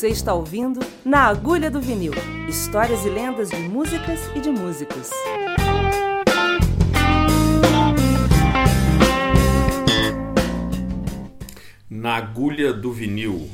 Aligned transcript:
Você 0.00 0.08
está 0.08 0.32
ouvindo 0.32 0.80
Na 1.04 1.26
Agulha 1.26 1.70
do 1.70 1.78
Vinil 1.78 2.14
histórias 2.48 3.04
e 3.04 3.10
lendas 3.10 3.50
de 3.50 3.58
músicas 3.58 4.30
e 4.34 4.40
de 4.40 4.50
músicos. 4.50 5.10
Na 11.90 12.16
Agulha 12.16 12.72
do 12.72 12.94
Vinil. 12.94 13.50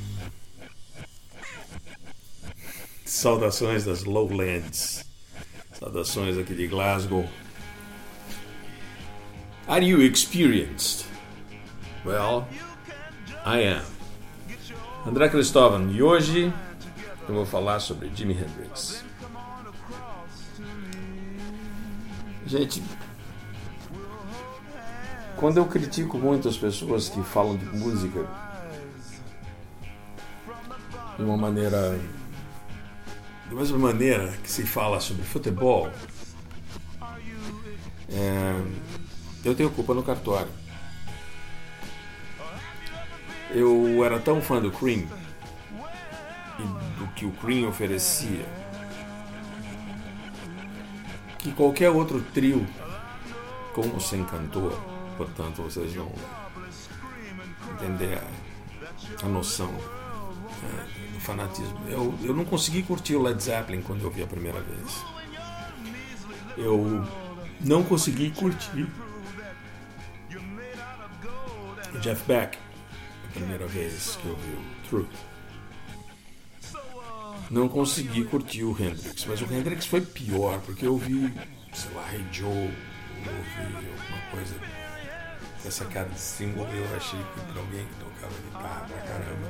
Saudações 3.05 3.85
das 3.85 4.05
Lowlands. 4.05 5.05
Saudações 5.73 6.39
aqui 6.39 6.55
de 6.55 6.69
Glasgow. 6.69 7.29
Are 9.67 9.85
you 9.85 10.01
experienced? 10.01 11.07
Well, 12.05 12.47
I 13.45 13.65
am. 13.65 13.96
André 15.07 15.29
Cristóvão, 15.29 15.89
e 15.93 16.03
hoje 16.03 16.53
eu 17.29 17.35
vou 17.37 17.47
falar 17.47 17.79
sobre 17.79 18.11
Jimi 18.13 18.35
Hendrix. 18.35 19.05
Gente, 22.45 22.83
quando 25.37 25.59
eu 25.59 25.67
critico 25.67 26.19
muitas 26.19 26.57
pessoas 26.57 27.09
que 27.09 27.23
falam 27.23 27.57
de 27.57 27.65
música 27.67 28.27
de 31.17 31.23
uma 31.23 31.37
maneira. 31.37 31.97
da 33.49 33.55
mesma 33.55 33.79
maneira 33.79 34.33
que 34.43 34.51
se 34.51 34.65
fala 34.65 34.99
sobre 34.99 35.23
futebol, 35.23 35.89
é, 38.11 38.61
eu 39.45 39.55
tenho 39.55 39.71
culpa 39.71 39.95
no 39.95 40.03
cartório. 40.03 40.66
Eu 43.51 44.05
era 44.05 44.19
tão 44.19 44.41
fã 44.43 44.61
do 44.61 44.71
Cream 44.71 45.07
e 46.59 46.99
do 46.99 47.07
que 47.15 47.25
o 47.25 47.33
Cream 47.33 47.69
oferecia 47.69 48.45
que 51.39 51.53
qualquer 51.53 51.91
outro 51.91 52.21
trio, 52.35 52.67
como 53.73 54.01
sem 54.01 54.25
cantor, 54.25 54.73
portanto 55.17 55.63
vocês 55.63 55.95
vão 55.95 56.13
entender 57.75 58.21
a, 59.23 59.29
noção 59.29 59.73
é, 60.65 61.13
do 61.13 61.21
fanatismo. 61.21 61.79
Eu, 61.89 62.19
eu 62.25 62.35
não 62.35 62.45
consegui 62.45 62.83
curtir 62.83 63.15
o 63.15 63.23
Led 63.23 63.41
Zeppelin 63.41 63.81
quando 63.83 64.03
eu 64.03 64.11
vi 64.11 64.25
a 64.25 64.27
primeira 64.27 64.61
vez. 64.61 65.05
Eu 66.57 67.07
não 67.61 67.85
consegui 67.85 68.31
curtir 68.31 68.89
o 71.95 71.99
Jeff 72.01 72.25
Beck 72.27 72.59
primeira 73.37 73.67
vez 73.67 74.17
que 74.21 74.27
eu 74.27 74.37
vi 74.37 74.53
o 74.53 74.89
Truth. 74.89 75.37
Não 77.51 77.69
consegui 77.69 78.25
curtir 78.25 78.65
o 78.65 78.71
Hendrix, 78.71 79.25
mas 79.27 79.41
o 79.41 79.45
Hendrix 79.53 79.87
foi 79.87 80.01
pior, 80.01 80.61
porque 80.63 80.87
eu 80.87 80.97
vi, 80.97 81.33
sei 81.73 81.93
lá, 81.95 82.13
Hey 82.13 82.25
Joe, 82.33 82.51
eu 82.51 83.33
ouvi 83.37 83.77
alguma 83.77 84.21
coisa 84.33 84.55
essa 85.65 85.85
cara 85.87 86.09
de 86.09 86.19
single, 86.19 86.67
eu 86.67 86.97
achei 86.97 87.19
que 87.19 87.53
para 87.53 87.61
alguém 87.61 87.85
que 87.85 87.95
tocava 87.97 88.35
guitarra 88.45 88.87
pra 88.89 89.01
caramba. 89.03 89.47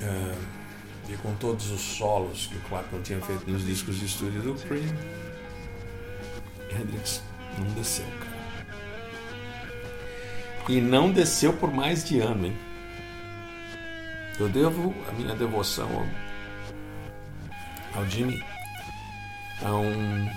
Uh, 0.00 1.12
e 1.12 1.16
com 1.16 1.34
todos 1.36 1.70
os 1.70 1.80
solos 1.80 2.46
que 2.46 2.56
o 2.56 2.60
Clapton 2.62 3.02
tinha 3.02 3.20
feito 3.20 3.50
nos 3.50 3.64
discos 3.64 3.98
de 3.98 4.06
estúdio 4.06 4.42
do 4.42 4.54
Cream, 4.54 4.94
Hendrix 6.70 7.22
não 7.58 7.66
desceu, 7.74 8.06
cara. 8.20 8.27
E 10.68 10.82
não 10.82 11.10
desceu 11.10 11.52
por 11.54 11.72
mais 11.72 12.04
de 12.04 12.20
ano, 12.20 12.46
hein? 12.46 12.56
Eu 14.38 14.48
devo 14.50 14.94
a 15.08 15.12
minha 15.12 15.34
devoção 15.34 16.06
ao, 17.94 18.00
ao 18.00 18.06
Jimmy, 18.08 18.44
a 19.64 19.74
um 19.74 20.28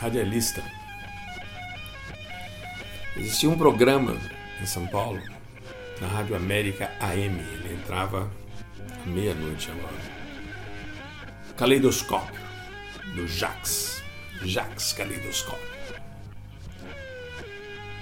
radialista. 0.00 0.62
Existia 3.14 3.50
um 3.50 3.58
programa 3.58 4.16
em 4.60 4.64
São 4.64 4.86
Paulo, 4.86 5.20
na 6.00 6.08
Rádio 6.08 6.34
América 6.34 6.90
AM. 6.98 7.38
Ele 7.38 7.74
entrava 7.74 8.30
à 9.04 9.06
meia-noite 9.06 9.70
agora. 9.70 10.22
Caleidoscópio, 11.56 12.40
do 13.14 13.28
Jax. 13.28 14.02
Jax 14.44 14.94
Caleidoscópio. 14.94 15.72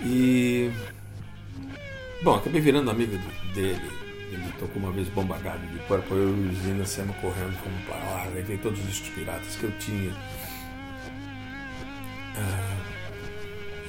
E 0.02 0.70
Bom, 2.22 2.34
acabei 2.34 2.60
virando 2.60 2.90
amigo 2.90 3.16
dele. 3.54 3.90
Ele 4.30 4.52
tocou 4.58 4.82
uma 4.82 4.92
vez 4.92 5.08
Bomba 5.08 5.38
Garden 5.38 5.70
de 5.70 5.78
Purple, 5.86 6.16
eu 6.16 6.36
e 6.36 6.48
o 6.48 6.54
Zina 6.54 6.84
saímos 6.84 7.16
correndo 7.16 7.58
como 7.62 7.74
para 7.86 7.96
lá, 7.96 8.26
levei 8.34 8.58
todos 8.58 8.78
os 8.86 9.00
piratas 9.00 9.56
que 9.56 9.64
eu 9.64 9.72
tinha. 9.78 10.12
Ah, 12.36 12.76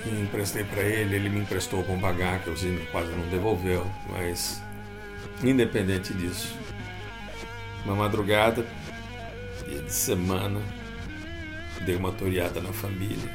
e 0.06 0.22
emprestei 0.22 0.64
para 0.64 0.82
ele, 0.82 1.16
ele 1.16 1.30
me 1.30 1.42
emprestou 1.42 1.82
o 1.82 1.84
Bomba 1.84 2.14
que 2.42 2.50
o 2.50 2.56
Zina 2.56 2.80
quase 2.92 3.12
não 3.12 3.28
devolveu, 3.28 3.86
mas 4.10 4.64
independente 5.44 6.14
disso, 6.14 6.56
uma 7.84 7.96
madrugada, 7.96 8.66
dia 9.68 9.82
de 9.82 9.94
semana, 9.94 10.62
dei 11.82 11.98
uma 11.98 12.14
toreada 12.14 12.62
na 12.62 12.72
família, 12.72 13.30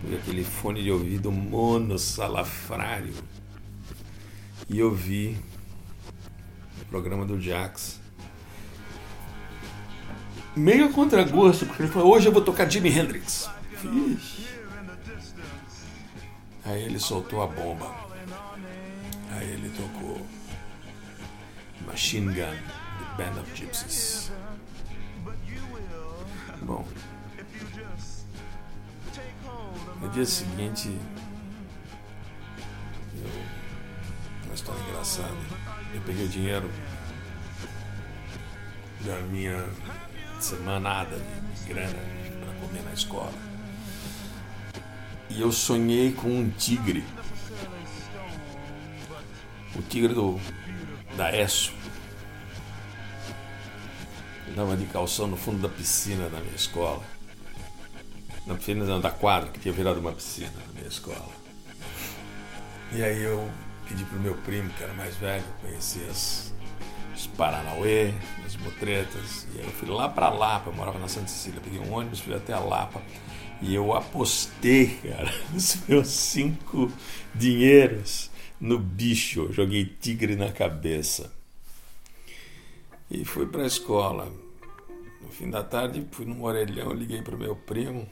por 0.00 0.14
aquele 0.14 0.44
fone 0.44 0.82
de 0.82 0.90
ouvido 0.90 1.30
monossalafrário 1.30 3.12
e 4.72 4.78
eu 4.78 4.90
vi 4.90 5.38
o 6.80 6.84
programa 6.86 7.26
do 7.26 7.38
Jax. 7.38 8.00
Meio 10.56 10.86
a 10.86 10.92
contragosto, 10.92 11.66
porque 11.66 11.82
ele 11.82 11.92
falou: 11.92 12.14
hoje 12.14 12.26
eu 12.26 12.32
vou 12.32 12.42
tocar 12.42 12.68
Jimi 12.68 12.88
Hendrix. 12.88 13.50
Ixi. 13.84 14.48
Aí 16.64 16.82
ele 16.84 16.98
soltou 16.98 17.42
a 17.42 17.46
bomba. 17.46 17.94
Aí 19.32 19.50
ele 19.50 19.70
tocou 19.70 20.26
Machine 21.86 22.28
Gun, 22.28 22.34
The 22.34 23.16
Band 23.16 23.40
of 23.40 23.54
Gypsies. 23.54 24.32
Bom, 26.62 26.86
no 30.00 30.08
dia 30.10 30.24
seguinte 30.24 30.96
engraçada. 35.12 35.36
Eu 35.94 36.00
peguei 36.02 36.24
o 36.24 36.28
dinheiro 36.28 36.70
da 39.00 39.18
minha 39.22 39.68
semanada 40.40 41.16
de 41.16 41.64
grana 41.68 41.98
para 42.40 42.54
comer 42.66 42.82
na 42.82 42.92
escola. 42.92 43.32
E 45.28 45.40
eu 45.40 45.52
sonhei 45.52 46.12
com 46.12 46.28
um 46.28 46.50
tigre. 46.50 47.04
O 49.74 49.82
tigre 49.82 50.14
do, 50.14 50.38
da 51.16 51.34
ESSO. 51.36 51.72
Eu 54.48 54.54
dava 54.54 54.76
de 54.76 54.86
calção 54.86 55.26
no 55.26 55.36
fundo 55.36 55.60
da 55.62 55.68
piscina 55.68 56.28
da 56.28 56.38
minha 56.40 56.54
escola. 56.54 57.02
Na 58.46 58.54
piscina 58.54 58.84
não, 58.84 59.00
da 59.00 59.10
quadra, 59.10 59.50
que 59.50 59.60
tinha 59.60 59.72
virado 59.72 60.00
uma 60.00 60.12
piscina 60.12 60.52
na 60.66 60.72
minha 60.74 60.88
escola. 60.88 61.30
E 62.92 63.02
aí 63.02 63.22
eu 63.22 63.50
pedi 63.92 64.04
pro 64.06 64.18
meu 64.18 64.34
primo, 64.34 64.70
que 64.70 64.82
era 64.82 64.94
mais 64.94 65.14
velho, 65.16 65.44
conhecer 65.60 66.08
as, 66.08 66.54
os 67.14 67.26
Paranauê, 67.26 68.14
as 68.46 68.56
motretas. 68.56 69.46
E 69.54 69.58
aí 69.58 69.66
eu 69.66 69.70
fui 69.72 69.88
lá 69.88 70.08
para 70.08 70.30
Lapa, 70.30 70.70
eu 70.70 70.74
morava 70.74 70.98
na 70.98 71.08
Santa 71.08 71.28
Cecília, 71.28 71.60
peguei 71.60 71.78
um 71.78 71.92
ônibus, 71.92 72.20
fui 72.20 72.34
até 72.34 72.54
a 72.54 72.58
Lapa. 72.58 73.02
E 73.60 73.74
eu 73.74 73.92
apostei, 73.92 74.98
cara, 75.02 75.30
os 75.54 75.76
meus 75.86 76.08
cinco 76.08 76.90
dinheiros 77.34 78.30
no 78.58 78.78
bicho. 78.78 79.52
Joguei 79.52 79.84
tigre 79.84 80.36
na 80.36 80.50
cabeça. 80.50 81.30
E 83.10 83.26
fui 83.26 83.44
para 83.46 83.64
a 83.64 83.66
escola. 83.66 84.32
No 85.20 85.28
fim 85.28 85.50
da 85.50 85.62
tarde, 85.62 86.06
fui 86.12 86.24
num 86.24 86.42
orelhão, 86.42 86.92
liguei 86.92 87.20
pro 87.20 87.36
meu 87.36 87.54
primo. 87.54 88.08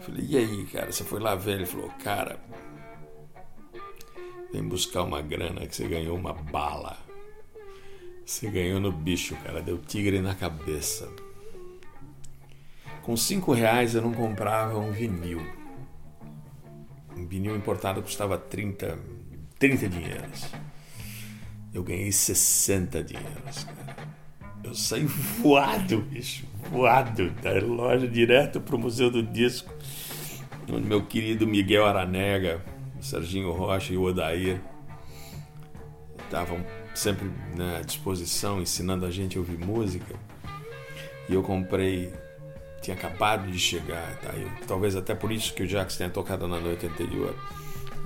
Falei, 0.00 0.26
e 0.28 0.36
aí, 0.36 0.66
cara, 0.66 0.90
você 0.90 1.04
foi 1.04 1.20
lá 1.20 1.36
ver? 1.36 1.56
Ele 1.56 1.66
falou, 1.66 1.90
cara, 2.02 2.40
Vem 4.52 4.62
buscar 4.64 5.02
uma 5.02 5.22
grana 5.22 5.66
que 5.66 5.76
você 5.76 5.86
ganhou 5.86 6.16
uma 6.16 6.32
bala. 6.32 6.98
Você 8.24 8.50
ganhou 8.50 8.80
no 8.80 8.90
bicho, 8.90 9.36
cara. 9.36 9.62
Deu 9.62 9.78
tigre 9.78 10.20
na 10.20 10.34
cabeça. 10.34 11.08
Com 13.02 13.16
cinco 13.16 13.52
reais 13.52 13.94
eu 13.94 14.02
não 14.02 14.12
comprava 14.12 14.78
um 14.78 14.90
vinil. 14.90 15.40
Um 17.16 17.26
vinil 17.26 17.56
importado 17.56 18.02
custava 18.02 18.36
30, 18.36 18.98
30 19.58 19.88
dinheiros. 19.88 20.46
Eu 21.72 21.84
ganhei 21.84 22.10
60 22.10 23.04
dinheiros, 23.04 23.64
cara. 23.64 23.96
Eu 24.64 24.74
saí 24.74 25.04
voado, 25.04 26.02
bicho. 26.02 26.44
Voado 26.70 27.30
da 27.42 27.52
loja 27.64 28.06
direto 28.06 28.60
pro 28.60 28.78
Museu 28.78 29.10
do 29.10 29.22
Disco. 29.22 29.72
Onde 30.72 30.86
meu 30.86 31.04
querido 31.04 31.46
Miguel 31.46 31.86
Aranega 31.86 32.62
o 33.00 33.04
Serginho 33.04 33.50
Rocha 33.52 33.92
e 33.92 33.96
o 33.96 34.02
Odair 34.02 34.60
estavam 36.24 36.64
sempre 36.94 37.30
à 37.78 37.82
disposição, 37.82 38.60
ensinando 38.60 39.06
a 39.06 39.10
gente 39.10 39.36
a 39.36 39.40
ouvir 39.40 39.58
música. 39.58 40.14
E 41.28 41.34
eu 41.34 41.42
comprei, 41.42 42.12
tinha 42.82 42.96
acabado 42.96 43.50
de 43.50 43.58
chegar, 43.58 44.16
tá? 44.20 44.32
Eu, 44.34 44.48
talvez 44.66 44.94
até 44.94 45.14
por 45.14 45.32
isso 45.32 45.54
que 45.54 45.62
o 45.62 45.66
Jax 45.66 45.96
tenha 45.96 46.10
tocado 46.10 46.46
na 46.46 46.60
noite 46.60 46.86
anterior. 46.86 47.34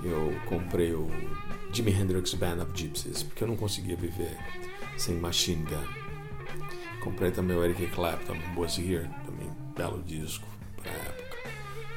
Eu 0.03 0.33
comprei 0.47 0.93
o 0.93 1.09
Jimi 1.71 1.91
Hendrix 1.91 2.33
Band 2.33 2.61
of 2.61 2.71
Gypsies, 2.73 3.23
porque 3.23 3.43
eu 3.43 3.47
não 3.47 3.55
conseguia 3.55 3.95
viver 3.95 4.37
sem 4.97 5.15
Machine 5.15 5.63
Gun. 5.63 6.05
Comprei 7.01 7.31
também 7.31 7.55
o 7.55 7.63
Eric 7.63 7.87
Clapton, 7.87 8.37
Was 8.55 8.77
Here, 8.77 9.09
também 9.25 9.49
belo 9.75 10.01
disco. 10.03 10.47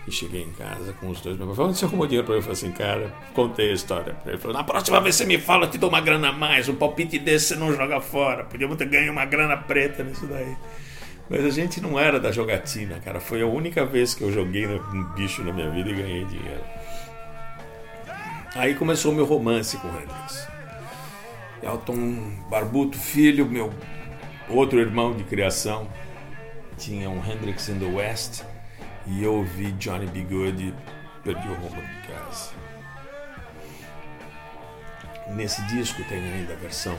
E 0.09 0.11
cheguei 0.11 0.43
em 0.43 0.53
casa 0.53 0.95
com 0.95 1.11
os 1.11 1.21
dois. 1.21 1.37
Meu 1.37 1.47
pai 1.49 1.57
falou: 1.57 1.75
Você 1.75 1.85
arrumou 1.85 2.07
dinheiro 2.07 2.25
pra 2.25 2.35
eu? 2.35 2.39
Eu 2.39 2.43
falei 2.43 2.55
assim, 2.55 2.73
cara, 2.73 3.15
contei 3.35 3.71
a 3.71 3.75
história 3.75 4.17
ele. 4.25 4.39
Falou: 4.39 4.57
Na 4.57 4.65
próxima 4.65 4.99
vez 5.03 5.17
você 5.17 5.27
me 5.27 5.37
fala, 5.37 5.67
eu 5.67 5.71
te 5.71 5.77
dou 5.77 5.91
uma 5.91 6.01
grana 6.01 6.31
a 6.31 6.33
mais. 6.33 6.67
Um 6.67 6.75
palpite 6.75 7.19
desse 7.19 7.49
você 7.49 7.57
não 7.57 7.75
joga 7.77 8.01
fora. 8.01 8.45
Podíamos 8.45 8.79
ter 8.79 8.87
ganho 8.87 9.13
uma 9.13 9.27
grana 9.27 9.55
preta 9.55 10.03
nisso 10.03 10.27
daí. 10.27 10.57
Mas 11.29 11.45
a 11.45 11.51
gente 11.51 11.79
não 11.79 12.01
era 12.01 12.19
da 12.19 12.33
jogatina, 12.33 12.99
cara. 13.01 13.21
Foi 13.21 13.43
a 13.43 13.47
única 13.47 13.85
vez 13.85 14.15
que 14.15 14.25
eu 14.25 14.33
joguei 14.33 14.67
um 14.67 15.05
bicho 15.13 15.45
na 15.45 15.53
minha 15.53 15.71
vida 15.71 15.91
e 15.91 15.95
ganhei 15.95 16.25
dinheiro. 16.25 16.65
Aí 18.55 18.75
começou 18.75 19.13
o 19.13 19.15
meu 19.15 19.27
romance 19.27 19.77
com 19.77 19.89
o 19.89 19.91
Hendrix. 19.91 20.49
Elton 21.63 22.33
Barbuto, 22.49 22.97
filho, 22.97 23.45
meu 23.45 23.71
outro 24.49 24.79
irmão 24.81 25.15
de 25.15 25.23
criação, 25.25 25.87
tinha 26.79 27.11
um 27.11 27.23
Hendrix 27.23 27.69
in 27.69 27.79
the 27.79 27.85
West 27.85 28.43
e 29.09 29.23
eu 29.23 29.35
ouvi 29.35 29.73
Johnny 29.73 30.07
B. 30.07 30.23
Good 30.23 30.75
perdi 31.25 31.49
o 31.49 31.55
rumo 31.55 31.81
de 31.83 32.09
casa. 32.09 32.53
Nesse 35.29 35.61
disco 35.67 36.03
tem 36.05 36.19
ainda 36.19 36.53
a 36.55 36.57
versão 36.57 36.97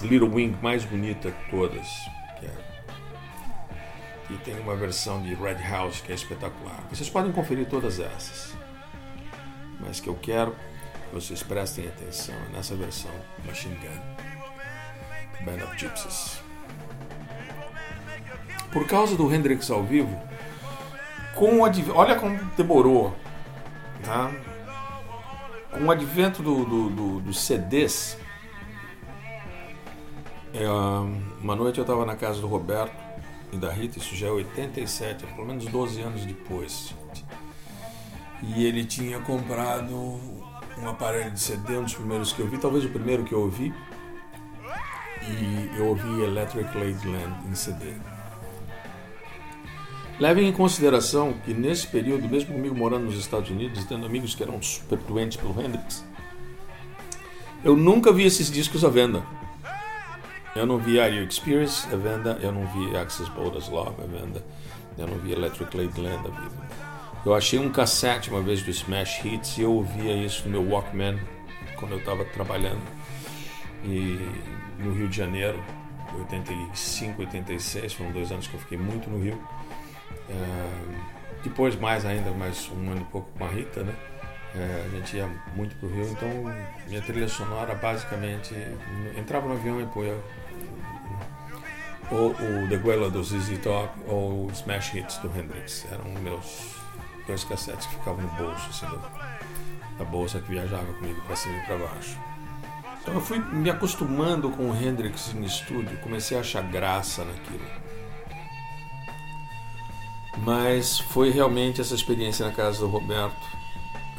de 0.00 0.06
Little 0.06 0.34
Wing 0.34 0.56
mais 0.62 0.84
bonita 0.84 1.30
de 1.30 1.50
todas, 1.50 1.86
que 2.38 2.46
é 2.46 2.72
e 4.30 4.36
tem 4.38 4.58
uma 4.60 4.74
versão 4.74 5.22
de 5.22 5.34
Red 5.34 5.62
House 5.68 6.00
que 6.00 6.10
é 6.10 6.14
espetacular. 6.14 6.82
Vocês 6.90 7.10
podem 7.10 7.32
conferir 7.32 7.68
todas 7.68 8.00
essas. 8.00 8.54
Mas 9.78 10.00
que 10.00 10.08
eu 10.08 10.14
quero 10.14 10.52
que 10.52 11.14
vocês 11.14 11.42
prestem 11.42 11.86
atenção 11.86 12.34
nessa 12.52 12.74
versão 12.74 13.10
Machine 13.44 13.76
Gun 13.76 15.44
Band 15.44 15.64
of 15.64 15.78
Gypsies. 15.78 16.41
Por 18.72 18.86
causa 18.86 19.16
do 19.16 19.32
Hendrix 19.32 19.70
ao 19.70 19.82
vivo, 19.82 20.18
com 21.34 21.60
o 21.60 21.94
olha 21.94 22.16
como 22.16 22.38
demorou, 22.56 23.14
tá? 24.02 24.30
Com 25.70 25.84
o 25.84 25.90
advento 25.90 26.42
do, 26.42 26.64
do, 26.64 26.90
do, 26.90 27.20
dos 27.20 27.40
CDs, 27.40 28.16
é, 30.54 30.68
uma 31.40 31.56
noite 31.56 31.78
eu 31.78 31.82
estava 31.82 32.04
na 32.04 32.14
casa 32.14 32.40
do 32.40 32.46
Roberto 32.46 32.94
e 33.52 33.56
da 33.56 33.70
Rita, 33.70 33.98
isso 33.98 34.14
já 34.14 34.28
é 34.28 34.30
87, 34.30 35.26
pelo 35.26 35.46
menos 35.46 35.66
12 35.66 36.00
anos 36.00 36.24
depois. 36.24 36.94
E 38.42 38.64
ele 38.64 38.84
tinha 38.84 39.18
comprado 39.20 39.94
um 40.78 40.88
aparelho 40.88 41.30
de 41.30 41.40
CD, 41.40 41.76
um 41.76 41.84
dos 41.84 41.94
primeiros 41.94 42.32
que 42.32 42.40
eu 42.40 42.48
vi, 42.48 42.58
talvez 42.58 42.84
o 42.84 42.88
primeiro 42.88 43.24
que 43.24 43.32
eu 43.32 43.40
ouvi. 43.40 43.72
E 45.22 45.70
eu 45.78 45.86
ouvi 45.86 46.22
Electric 46.22 46.76
Ladyland 46.76 47.48
em 47.48 47.54
CD. 47.54 47.94
Levem 50.20 50.48
em 50.48 50.52
consideração 50.52 51.32
que 51.44 51.52
nesse 51.52 51.86
período, 51.86 52.28
mesmo 52.28 52.54
comigo 52.54 52.74
morando 52.74 53.04
nos 53.06 53.18
Estados 53.18 53.50
Unidos, 53.50 53.84
tendo 53.84 54.06
amigos 54.06 54.34
que 54.34 54.42
eram 54.42 54.60
super 54.62 54.98
doentes 54.98 55.36
pelo 55.36 55.58
Hendrix, 55.60 56.04
eu 57.64 57.76
nunca 57.76 58.12
vi 58.12 58.24
esses 58.24 58.50
discos 58.50 58.84
à 58.84 58.88
venda. 58.88 59.22
Eu 60.54 60.66
não 60.66 60.78
vi 60.78 61.00
Are 61.00 61.14
You 61.14 61.26
Experience 61.26 61.86
à 61.92 61.96
venda, 61.96 62.38
eu 62.42 62.52
não 62.52 62.66
vi 62.66 62.96
Access 62.96 63.30
Bold 63.30 63.58
Love 63.70 64.02
à 64.02 64.06
venda, 64.06 64.44
eu 64.98 65.06
não 65.06 65.18
vi 65.18 65.32
Electric 65.32 65.76
Ladyland 65.76 66.26
à 66.26 66.30
venda. 66.30 66.68
Eu 67.24 67.34
achei 67.34 67.58
um 67.58 67.70
cassete 67.70 68.30
uma 68.30 68.42
vez 68.42 68.62
do 68.62 68.70
Smash 68.70 69.24
Hits 69.24 69.56
e 69.56 69.62
eu 69.62 69.72
ouvia 69.72 70.12
isso 70.14 70.44
no 70.44 70.50
meu 70.50 70.72
Walkman 70.72 71.18
quando 71.76 71.92
eu 71.92 71.98
estava 71.98 72.24
trabalhando 72.24 72.82
e 73.84 74.18
no 74.78 74.92
Rio 74.92 75.08
de 75.08 75.16
Janeiro, 75.16 75.62
85, 76.18 77.22
86, 77.22 77.92
foram 77.92 78.12
dois 78.12 78.30
anos 78.30 78.46
que 78.46 78.54
eu 78.54 78.60
fiquei 78.60 78.78
muito 78.78 79.08
no 79.08 79.22
Rio. 79.22 79.40
É, 80.32 81.42
depois 81.44 81.76
mais 81.76 82.04
ainda, 82.04 82.30
mais 82.30 82.70
um 82.70 82.90
ano 82.90 83.02
e 83.02 83.04
pouco 83.12 83.30
com 83.36 83.44
a 83.44 83.48
Rita, 83.48 83.82
né? 83.82 83.94
É, 84.54 84.84
a 84.86 84.96
gente 84.96 85.16
ia 85.16 85.28
muito 85.54 85.74
pro 85.76 85.88
Rio, 85.88 86.10
então 86.10 86.28
minha 86.86 87.00
trilha 87.00 87.28
sonora 87.28 87.74
basicamente 87.74 88.54
entrava 89.16 89.48
no 89.48 89.54
avião 89.54 89.80
e 89.80 89.86
punha 89.86 90.14
ou 92.12 92.30
o 92.30 92.68
The 92.68 92.76
Guela 92.76 93.10
do 93.10 93.24
ZZ 93.24 93.58
Top 93.62 93.90
ou 94.06 94.46
o 94.46 94.50
Smash 94.52 94.94
Hits 94.94 95.16
do 95.18 95.28
Hendrix. 95.28 95.86
Eram 95.90 96.04
meus 96.20 96.76
dois 97.26 97.44
cassetes 97.44 97.86
que 97.86 97.94
ficavam 97.94 98.22
no 98.22 98.28
bolso, 98.32 98.68
assim, 98.68 98.86
da, 99.98 100.04
bolsa 100.04 100.40
que 100.40 100.50
viajava 100.50 100.92
comigo 100.94 101.20
para 101.22 101.36
cima 101.36 101.56
e 101.56 101.66
para 101.66 101.78
baixo. 101.78 102.18
Então 103.00 103.14
eu 103.14 103.20
fui 103.20 103.38
me 103.38 103.70
acostumando 103.70 104.50
com 104.50 104.70
o 104.70 104.76
Hendrix 104.76 105.34
em 105.34 105.42
estúdio, 105.44 105.98
comecei 105.98 106.36
a 106.36 106.40
achar 106.40 106.62
graça 106.62 107.24
naquilo. 107.24 107.81
Mas 110.38 110.98
foi 110.98 111.30
realmente 111.30 111.80
essa 111.80 111.94
experiência 111.94 112.46
na 112.46 112.52
casa 112.52 112.80
do 112.80 112.88
Roberto, 112.88 113.46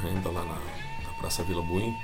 ainda 0.04 0.30
lá 0.30 0.44
na, 0.44 0.56
na 0.56 1.14
Praça 1.18 1.44
Vila 1.44 1.62
Buim, 1.62 1.98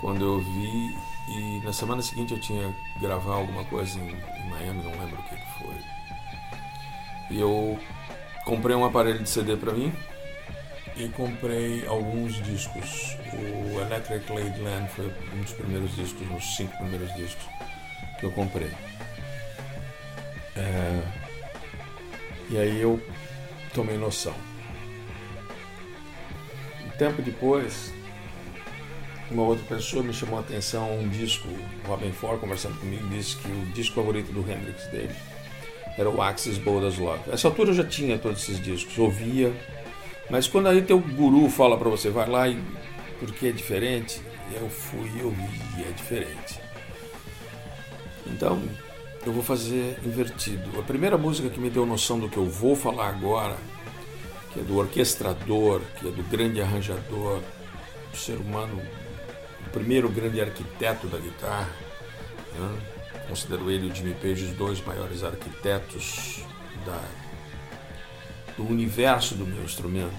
quando 0.00 0.24
eu 0.24 0.40
vi 0.40 0.96
e 1.28 1.60
na 1.62 1.72
semana 1.72 2.00
seguinte 2.00 2.32
eu 2.32 2.40
tinha 2.40 2.72
que 2.94 3.00
gravar 3.00 3.34
alguma 3.34 3.64
coisa 3.64 3.98
em, 3.98 4.08
em 4.08 4.50
Miami, 4.50 4.82
não 4.82 4.92
lembro 4.92 5.20
o 5.20 5.22
que, 5.24 5.36
foi. 5.62 5.76
E 7.30 7.38
eu 7.38 7.78
comprei 8.44 8.74
um 8.74 8.84
aparelho 8.84 9.22
de 9.22 9.28
CD 9.28 9.56
para 9.56 9.72
mim 9.72 9.92
e 10.96 11.08
comprei 11.10 11.86
alguns 11.86 12.42
discos. 12.42 13.16
O 13.34 13.80
Electric 13.80 14.32
Ladyland 14.32 14.88
foi 14.88 15.12
um 15.34 15.42
dos 15.42 15.52
primeiros 15.52 15.94
discos, 15.94 16.26
dos 16.26 16.56
cinco 16.56 16.74
primeiros 16.78 17.14
discos 17.14 17.46
que 18.18 18.24
eu 18.24 18.32
comprei. 18.32 18.72
É... 20.56 21.17
E 22.50 22.56
aí 22.58 22.80
eu 22.80 23.00
tomei 23.74 23.96
noção. 23.96 24.34
Um 26.86 26.90
tempo 26.98 27.20
depois, 27.22 27.92
uma 29.30 29.42
outra 29.42 29.64
pessoa 29.76 30.02
me 30.02 30.12
chamou 30.12 30.38
a 30.38 30.40
atenção 30.40 30.98
um 30.98 31.08
disco, 31.08 31.46
o 31.46 31.88
Robin 31.88 32.12
Ford 32.12 32.40
conversando 32.40 32.78
comigo, 32.80 33.06
disse 33.08 33.36
que 33.36 33.48
o 33.48 33.66
disco 33.74 33.94
favorito 33.94 34.32
do 34.32 34.40
Hendrix 34.40 34.86
dele 34.86 35.14
era 35.98 36.08
o 36.08 36.22
Axis 36.22 36.56
Bold 36.58 36.86
as 36.86 36.96
Love. 36.96 37.30
Essa 37.30 37.48
altura 37.48 37.70
eu 37.70 37.74
já 37.74 37.84
tinha 37.84 38.16
todos 38.18 38.42
esses 38.42 38.62
discos, 38.62 38.96
ouvia, 38.98 39.52
mas 40.30 40.46
quando 40.46 40.68
aí 40.68 40.80
teu 40.80 40.98
guru 40.98 41.50
fala 41.50 41.76
para 41.76 41.88
você, 41.88 42.08
vai 42.08 42.28
lá 42.28 42.48
e 42.48 42.58
porque 43.18 43.48
é 43.48 43.52
diferente, 43.52 44.20
eu 44.54 44.70
fui 44.70 45.10
e 45.18 45.24
ouvi 45.24 45.48
é 45.86 45.92
diferente. 45.92 46.60
Então, 48.26 48.62
eu 49.26 49.32
vou 49.32 49.42
fazer 49.42 49.98
invertido. 50.04 50.78
A 50.78 50.82
primeira 50.82 51.18
música 51.18 51.48
que 51.48 51.60
me 51.60 51.70
deu 51.70 51.84
noção 51.84 52.18
do 52.18 52.28
que 52.28 52.36
eu 52.36 52.46
vou 52.46 52.74
falar 52.74 53.08
agora, 53.08 53.56
que 54.52 54.60
é 54.60 54.62
do 54.62 54.76
orquestrador, 54.76 55.80
que 55.98 56.08
é 56.08 56.10
do 56.10 56.22
grande 56.24 56.60
arranjador, 56.60 57.40
do 58.10 58.16
ser 58.16 58.36
humano, 58.36 58.80
o 59.66 59.70
primeiro 59.70 60.08
grande 60.08 60.40
arquiteto 60.40 61.06
da 61.06 61.18
guitarra, 61.18 61.74
né? 62.54 62.78
Considero 63.28 63.70
ele 63.70 63.88
e 63.88 63.90
o 63.90 63.94
Jimmy 63.94 64.14
Page 64.14 64.46
os 64.46 64.52
dois 64.52 64.80
maiores 64.80 65.22
arquitetos 65.22 66.42
da, 66.86 67.02
do 68.56 68.66
universo 68.66 69.34
do 69.34 69.46
meu 69.46 69.62
instrumento. 69.62 70.16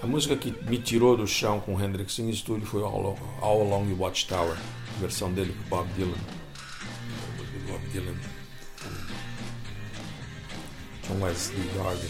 A 0.00 0.06
música 0.06 0.36
que 0.36 0.54
me 0.70 0.78
tirou 0.78 1.16
do 1.16 1.26
chão 1.26 1.58
com 1.58 1.80
Hendrix 1.80 2.18
em 2.20 2.30
estúdio 2.30 2.66
foi 2.66 2.82
All, 2.82 3.18
All 3.40 3.62
Along 3.62 3.92
Watchtower, 3.98 4.56
versão 5.00 5.32
dele 5.32 5.52
com 5.52 5.68
Bob 5.68 5.88
Dylan. 5.96 6.45
Dylan. 7.96 8.14
John 11.06 11.22
Wesley 11.22 11.70
Garvin. 11.74 12.08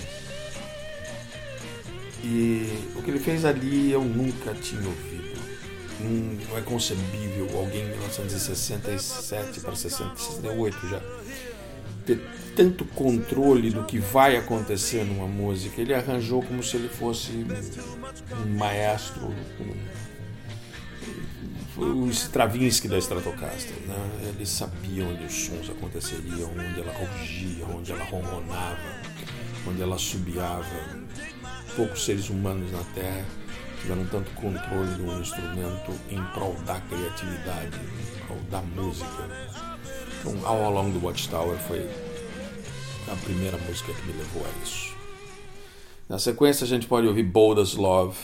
E 2.25 2.89
o 2.97 3.03
que 3.03 3.11
ele 3.11 3.21
fez 3.21 3.45
ali 3.45 3.93
eu 3.93 4.03
nunca 4.03 4.53
tinha 4.55 4.87
ouvido 4.87 5.17
não 5.99 6.59
é 6.59 6.61
concebível 6.61 7.49
alguém 7.59 7.83
em 7.83 7.89
1967 7.89 9.61
para 9.61 9.75
68 9.75 10.89
já 10.89 11.01
ter 12.05 12.21
tanto 12.55 12.85
controle 12.85 13.71
do 13.71 13.85
que 13.85 13.99
vai 13.99 14.37
acontecer 14.37 15.05
numa 15.05 15.27
música. 15.27 15.81
Ele 15.81 15.93
arranjou 15.93 16.41
como 16.43 16.63
se 16.63 16.77
ele 16.77 16.89
fosse 16.89 17.45
um 18.33 18.57
maestro, 18.57 19.27
um, 19.27 19.75
o 21.77 22.09
Stravinsky 22.11 22.89
da 22.89 22.99
Stratocaster. 22.99 23.77
Né? 23.87 24.31
Ele 24.35 24.47
sabia 24.47 25.05
onde 25.05 25.25
os 25.25 25.33
sons 25.33 25.71
aconteceriam, 25.71 26.51
onde 26.51 26.81
ela 26.81 26.93
rugia, 26.93 27.67
onde 27.67 27.93
ela 27.93 28.05
ronronava, 28.05 29.03
onde 29.67 29.83
ela 29.83 29.99
subiava. 29.99 31.07
Poucos 31.77 32.05
seres 32.05 32.31
humanos 32.31 32.73
na 32.73 32.83
Terra 32.95 33.25
tiveram 33.81 34.07
tanto 34.07 34.31
controle 34.33 34.95
de 34.95 35.03
um 35.03 35.21
instrumento 35.21 35.93
em 36.11 36.23
prol 36.33 36.55
da 36.65 36.81
criatividade, 36.81 37.79
em 37.79 38.27
prol 38.27 38.41
da 38.51 38.63
música. 38.63 39.29
Então, 40.21 40.47
All 40.47 40.65
Along 40.65 40.93
the 40.93 41.07
Watchtower 41.07 41.57
foi 41.59 41.89
a 43.13 43.17
primeira 43.25 43.59
música 43.59 43.93
que 43.93 44.07
me 44.07 44.15
levou 44.15 44.45
a 44.45 44.65
isso. 44.65 44.97
Na 46.09 46.19
sequência, 46.19 46.65
a 46.65 46.69
gente 46.69 46.87
pode 46.87 47.07
ouvir 47.07 47.25
Bold 47.25 47.61
as 47.61 47.75
Love, 47.75 48.17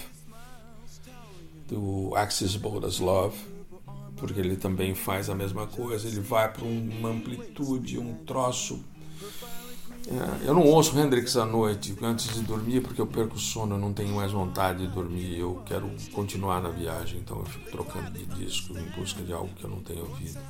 do 1.73 2.15
Axis 2.15 2.57
Bold 2.57 2.87
as 2.87 2.99
Love, 2.99 3.37
porque 4.17 4.39
ele 4.39 4.57
também 4.57 4.95
faz 4.95 5.31
a 5.31 5.35
mesma 5.35 5.67
coisa. 5.67 6.07
Ele 6.07 6.21
vai 6.21 6.53
para 6.53 6.65
uma 6.65 7.11
amplitude, 7.11 7.99
um 7.99 8.15
troço 8.25 8.85
é, 10.09 10.49
eu 10.49 10.55
não 10.55 10.63
ouço 10.63 10.99
Hendrix 10.99 11.37
à 11.37 11.45
noite 11.45 11.97
antes 12.03 12.35
de 12.35 12.41
dormir 12.43 12.81
porque 12.81 13.01
eu 13.01 13.07
perco 13.07 13.37
o 13.37 13.39
sono, 13.39 13.77
eu 13.77 13.79
não 13.79 13.93
tenho 13.93 14.15
mais 14.17 14.33
vontade 14.33 14.87
de 14.87 14.93
dormir, 14.93 15.39
eu 15.39 15.63
quero 15.65 15.89
continuar 16.13 16.61
na 16.61 16.71
viagem, 16.71 17.21
então 17.21 17.39
eu 17.39 17.45
fico 17.45 17.71
trocando 17.71 18.11
de 18.11 18.27
disco 18.27 18.77
em 18.77 18.85
busca 18.91 19.23
de 19.23 19.33
algo 19.33 19.49
que 19.55 19.63
eu 19.63 19.71
não 19.71 19.81
tenho 19.81 20.01
ouvido. 20.01 20.41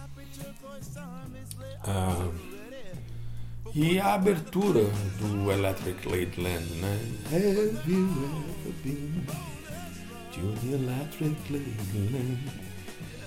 Ah, 1.85 2.31
e 3.75 3.99
a 3.99 4.15
abertura 4.15 4.85
do 5.19 5.51
Electric 5.51 6.09
Ladyland, 6.09 6.67
né? 6.77 6.99
Have 7.27 7.91
you 7.91 8.09
ever 8.09 8.73
been 8.83 9.52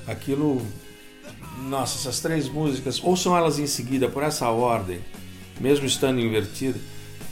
Aquilo, 0.07 0.61
nossa, 1.67 1.97
essas 1.97 2.19
três 2.19 2.47
músicas, 2.49 3.03
ouçam 3.03 3.35
elas 3.35 3.59
em 3.59 3.67
seguida 3.67 4.09
por 4.09 4.23
essa 4.23 4.49
ordem 4.49 5.01
mesmo 5.59 5.85
estando 5.85 6.19
invertida, 6.19 6.79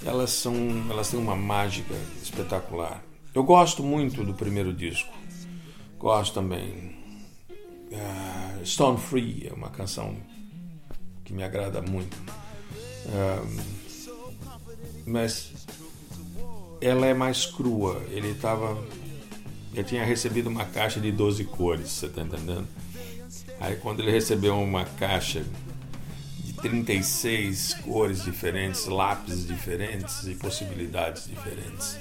elas 0.06 0.32
são, 0.32 0.56
elas 0.90 1.10
têm 1.10 1.20
uma 1.20 1.36
mágica 1.36 1.94
espetacular. 2.22 3.04
Eu 3.34 3.44
gosto 3.44 3.84
muito 3.84 4.24
do 4.24 4.34
primeiro 4.34 4.74
disco. 4.74 5.12
Gosto 5.98 6.34
também. 6.34 6.96
Uh, 7.92 8.66
Stone 8.66 8.98
Free 8.98 9.48
é 9.50 9.54
uma 9.54 9.70
canção 9.70 10.16
que 11.24 11.34
me 11.34 11.44
agrada 11.44 11.82
muito. 11.82 12.16
Uh, 13.06 13.62
mas 15.06 15.52
ela 16.82 17.06
é 17.06 17.14
mais 17.14 17.46
crua. 17.46 18.02
Ele 18.10 18.30
estava. 18.32 18.78
Eu 19.74 19.84
tinha 19.84 20.06
recebido 20.06 20.48
uma 20.48 20.66
caixa 20.66 21.00
de 21.00 21.12
12 21.12 21.46
cores, 21.46 21.90
você 21.90 22.06
está 22.06 22.22
entendendo? 22.22 22.68
Aí 23.60 23.76
quando 23.78 24.02
ele 24.02 24.12
recebeu 24.12 24.60
uma 24.60 24.86
caixa 24.86 25.44
36 26.64 27.74
cores 27.84 28.24
diferentes, 28.24 28.86
lápis 28.86 29.46
diferentes 29.46 30.26
e 30.28 30.36
possibilidades 30.36 31.28
diferentes. 31.28 32.00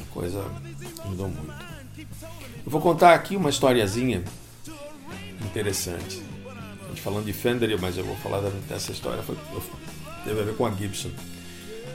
A 0.00 0.14
coisa 0.14 0.42
mudou 1.04 1.28
muito. 1.28 1.64
Eu 2.64 2.70
vou 2.70 2.80
contar 2.80 3.14
aqui 3.14 3.36
uma 3.36 3.50
historiazinha 3.50 4.24
interessante. 5.44 6.22
A 6.46 6.88
gente 6.88 7.02
falando 7.02 7.26
de 7.26 7.34
Fender, 7.34 7.78
mas 7.78 7.98
eu 7.98 8.04
vou 8.04 8.16
falar 8.16 8.40
dessa 8.66 8.92
história. 8.92 9.22
Foi, 9.22 9.36
teve 10.24 10.40
a 10.40 10.44
ver 10.44 10.56
com 10.56 10.64
a 10.64 10.70
Gibson. 10.70 11.10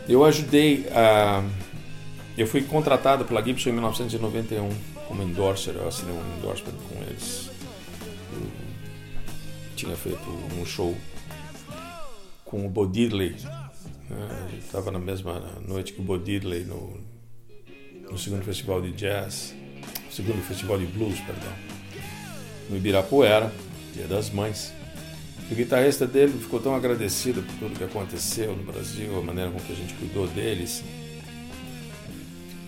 Eu 0.08 0.24
ajudei 0.24 0.88
a. 0.92 1.44
Eu 2.38 2.46
fui 2.46 2.62
contratado 2.62 3.24
pela 3.24 3.42
Gibson 3.42 3.70
em 3.70 3.74
1991 3.74 4.70
como 5.08 5.24
endorser. 5.24 5.74
Eu 5.76 5.88
assinei 5.88 6.14
um 6.14 6.38
endorsement 6.38 6.74
com 6.90 7.02
eles. 7.04 7.50
Eu 8.34 8.48
tinha 9.76 9.96
feito 9.96 10.30
um 10.60 10.66
show 10.66 10.96
com 12.44 12.66
o 12.66 12.70
Bo 12.70 12.86
Diddley. 12.86 13.36
Né? 14.10 14.60
Estava 14.60 14.92
na 14.92 15.00
mesma 15.00 15.40
noite 15.66 15.94
que 15.94 16.02
o 16.02 16.04
Bo 16.04 16.18
Diddley 16.18 16.66
no, 16.66 17.00
no 18.12 18.18
segundo 18.18 18.44
festival 18.44 18.82
de 18.82 18.92
jazz, 18.92 19.56
segundo 20.12 20.42
festival 20.42 20.78
de 20.78 20.88
blues, 20.88 21.20
perdão, 21.22 21.54
no 22.70 22.76
Ibirapuera, 22.76 23.52
Dia 23.94 24.08
das 24.08 24.30
Mães. 24.30 24.74
O 25.50 25.56
guitarrista 25.56 26.06
dele 26.06 26.34
ficou 26.34 26.60
tão 26.60 26.76
agradecido 26.76 27.42
por 27.44 27.56
tudo 27.56 27.78
que 27.78 27.84
aconteceu 27.84 28.56
no 28.56 28.64
Brasil, 28.64 29.18
a 29.18 29.22
maneira 29.22 29.52
com 29.52 29.60
que 29.60 29.72
a 29.72 29.76
gente 29.76 29.94
cuidou 29.94 30.28
deles, 30.28 30.84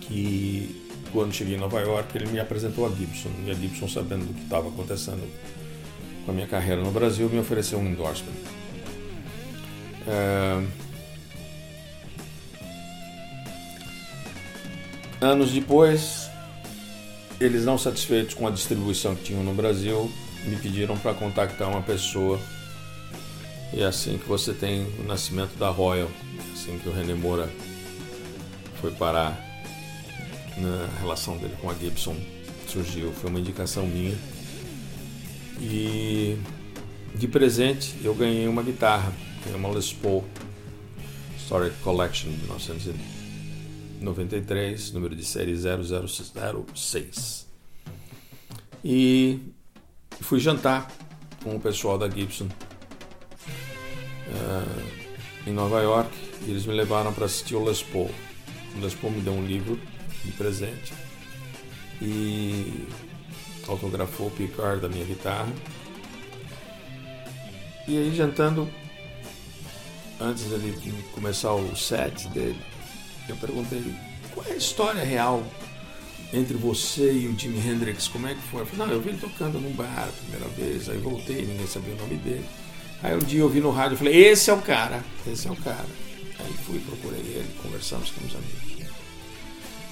que 0.07 0.87
quando 1.11 1.33
cheguei 1.33 1.55
em 1.55 1.59
Nova 1.59 1.79
York 1.81 2.17
ele 2.17 2.27
me 2.27 2.39
apresentou 2.39 2.85
a 2.85 2.89
Gibson. 2.89 3.29
E 3.45 3.51
a 3.51 3.53
Gibson, 3.53 3.87
sabendo 3.87 4.25
do 4.25 4.33
que 4.33 4.43
estava 4.43 4.69
acontecendo 4.69 5.27
com 6.25 6.31
a 6.31 6.33
minha 6.33 6.47
carreira 6.47 6.81
no 6.81 6.91
Brasil, 6.91 7.29
me 7.29 7.39
ofereceu 7.39 7.79
um 7.79 7.87
endorsement. 7.87 8.33
É... 10.07 10.63
Anos 15.19 15.51
depois, 15.51 16.29
eles 17.39 17.65
não 17.65 17.77
satisfeitos 17.77 18.35
com 18.35 18.47
a 18.47 18.51
distribuição 18.51 19.15
que 19.15 19.23
tinham 19.23 19.43
no 19.43 19.53
Brasil, 19.53 20.11
me 20.45 20.55
pediram 20.57 20.97
para 20.97 21.13
contactar 21.13 21.69
uma 21.69 21.81
pessoa. 21.81 22.39
E 23.73 23.81
é 23.81 23.85
assim 23.85 24.17
que 24.17 24.27
você 24.27 24.53
tem 24.53 24.85
o 24.99 25.03
nascimento 25.03 25.57
da 25.57 25.69
Royal, 25.69 26.09
assim 26.53 26.77
que 26.77 26.87
o 26.87 26.93
René 26.93 27.15
Moura 27.15 27.49
foi 28.79 28.91
parar 28.91 29.46
na 30.57 30.87
relação 30.99 31.37
dele 31.37 31.55
com 31.61 31.69
a 31.69 31.73
Gibson 31.73 32.15
surgiu, 32.67 33.13
foi 33.13 33.29
uma 33.29 33.39
indicação 33.39 33.87
minha. 33.87 34.17
E 35.59 36.37
de 37.15 37.27
presente 37.27 37.95
eu 38.03 38.13
ganhei 38.13 38.47
uma 38.47 38.61
guitarra 38.61 39.11
tem 39.47 39.55
uma 39.55 39.69
Les 39.69 39.93
Paul 39.93 40.25
Historic 41.37 41.77
Collection 41.79 42.29
de 42.31 42.37
1993, 42.37 44.91
número 44.91 45.15
de 45.15 45.23
série 45.23 45.55
0006. 45.55 47.47
E 48.83 49.39
fui 50.21 50.39
jantar 50.39 50.91
com 51.43 51.55
o 51.55 51.59
pessoal 51.59 51.97
da 51.97 52.07
Gibson 52.09 52.47
uh, 54.27 55.47
em 55.47 55.53
Nova 55.53 55.81
York 55.81 56.11
e 56.45 56.51
eles 56.51 56.65
me 56.65 56.73
levaram 56.73 57.13
para 57.13 57.25
assistir 57.25 57.55
o 57.55 57.63
Les 57.63 57.81
Paul. 57.81 58.11
O 58.75 58.79
Les 58.81 58.93
Paul 58.93 59.13
me 59.13 59.21
deu 59.21 59.31
um 59.33 59.45
livro 59.45 59.79
de 60.27 60.33
presente 60.33 60.93
e 62.01 62.85
autografou 63.67 64.27
o 64.27 64.31
picar 64.31 64.77
da 64.77 64.87
minha 64.87 65.05
guitarra. 65.05 65.51
E 67.87 67.97
aí 67.97 68.15
jantando 68.15 68.69
antes 70.19 70.43
de 70.43 70.91
começar 71.13 71.53
o 71.53 71.75
set 71.75 72.27
dele, 72.29 72.59
eu 73.27 73.35
perguntei 73.37 73.81
qual 74.33 74.45
é 74.47 74.51
a 74.51 74.57
história 74.57 75.03
real 75.03 75.43
entre 76.33 76.57
você 76.57 77.11
e 77.13 77.27
o 77.27 77.39
Jimi 77.39 77.59
Hendrix, 77.59 78.07
como 78.07 78.27
é 78.27 78.35
que 78.35 78.41
foi? 78.41 78.61
Eu 78.61 78.65
falei, 78.65 78.85
não, 78.85 78.93
eu 78.93 79.01
vi 79.01 79.09
ele 79.09 79.17
tocando 79.17 79.59
num 79.59 79.71
bar 79.71 80.09
a 80.09 80.11
primeira 80.21 80.47
vez, 80.49 80.89
aí 80.89 80.97
voltei, 80.97 81.45
ninguém 81.45 81.67
sabia 81.67 81.93
o 81.93 81.97
nome 81.97 82.15
dele. 82.17 82.45
Aí 83.01 83.15
um 83.15 83.19
dia 83.19 83.39
eu 83.39 83.49
vi 83.49 83.61
no 83.61 83.71
rádio 83.71 83.95
e 83.95 83.97
falei, 83.97 84.15
esse 84.15 84.49
é 84.49 84.53
o 84.53 84.61
cara, 84.61 85.03
esse 85.25 85.47
é 85.47 85.51
o 85.51 85.55
cara. 85.55 85.87
Aí 86.39 86.53
fui, 86.65 86.79
procurei 86.79 87.19
ele, 87.19 87.49
conversamos 87.61 88.11
com 88.11 88.25
os 88.25 88.35
amigos. 88.35 88.76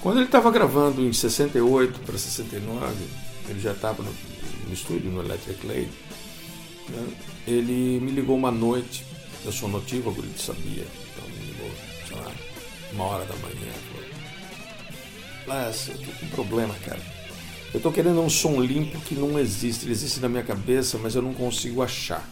Quando 0.06 0.18
ele 0.18 0.26
estava 0.26 0.52
gravando 0.52 1.02
em 1.02 1.12
68 1.12 1.98
para 2.06 2.16
69, 2.16 2.94
ele 3.48 3.58
já 3.58 3.72
estava 3.72 4.04
no, 4.04 4.14
no, 4.68 4.72
estúdio, 4.72 5.10
no 5.10 5.20
Electric 5.20 5.66
Lady, 5.66 5.90
né? 6.90 7.08
ele 7.44 7.98
me 7.98 8.12
ligou 8.12 8.36
uma 8.36 8.52
noite 8.52 9.04
eu 9.44 9.50
sou 9.50 9.68
notívago, 9.68 10.22
ele 10.22 10.32
sabia. 10.38 10.84
Então 10.84 11.28
me 11.28 11.46
ligou, 11.46 11.68
sei 12.06 12.16
lá, 12.18 12.32
uma 12.92 13.04
hora 13.04 13.24
da 13.24 13.34
manhã. 13.34 13.72
Mas 15.44 15.88
eu 15.88 15.98
tô 15.98 16.04
com 16.20 16.26
um 16.26 16.28
problema, 16.28 16.74
cara. 16.84 17.02
Eu 17.74 17.80
tô 17.80 17.90
querendo 17.90 18.20
um 18.20 18.30
som 18.30 18.60
limpo 18.60 19.00
que 19.00 19.16
não 19.16 19.36
existe. 19.36 19.86
Ele 19.86 19.92
existe 19.92 20.20
na 20.20 20.28
minha 20.28 20.44
cabeça, 20.44 20.98
mas 20.98 21.16
eu 21.16 21.22
não 21.22 21.34
consigo 21.34 21.82
achar. 21.82 22.24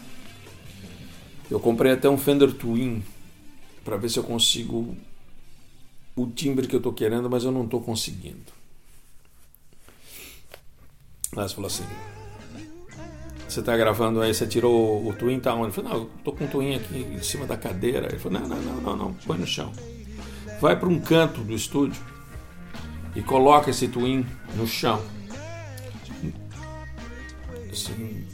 Eu 1.51 1.59
comprei 1.59 1.91
até 1.91 2.09
um 2.09 2.17
Fender 2.17 2.53
Twin 2.53 3.03
para 3.83 3.97
ver 3.97 4.09
se 4.09 4.17
eu 4.17 4.23
consigo 4.23 4.95
o 6.15 6.27
timbre 6.27 6.67
que 6.67 6.75
eu 6.75 6.81
tô 6.81 6.93
querendo, 6.93 7.29
mas 7.29 7.43
eu 7.43 7.51
não 7.51 7.67
tô 7.67 7.79
conseguindo. 7.81 8.53
Mas 11.35 11.51
falou 11.51 11.67
assim: 11.67 11.83
você 13.47 13.59
está 13.59 13.75
gravando 13.77 14.21
aí, 14.21 14.33
você 14.33 14.47
tirou 14.47 15.07
o 15.07 15.13
twin, 15.13 15.39
tá 15.39 15.53
onde? 15.53 15.67
Eu 15.67 15.71
falei, 15.71 15.91
não, 15.91 15.99
eu 15.99 16.09
tô 16.23 16.31
com 16.31 16.45
o 16.45 16.47
twin 16.47 16.75
aqui 16.75 16.97
em 16.97 17.21
cima 17.21 17.45
da 17.45 17.55
cadeira. 17.55 18.07
Ele 18.07 18.19
falou, 18.19 18.39
não, 18.39 18.47
não, 18.47 18.61
não, 18.61 18.81
não, 18.81 18.95
não, 18.97 19.13
põe 19.25 19.37
no 19.37 19.47
chão. 19.47 19.71
Vai 20.59 20.77
para 20.79 20.89
um 20.89 20.99
canto 20.99 21.41
do 21.41 21.53
estúdio 21.53 22.01
e 23.15 23.21
coloca 23.21 23.69
esse 23.69 23.87
twin 23.87 24.25
no 24.55 24.65
chão. 24.65 25.01
Assim, 27.71 28.25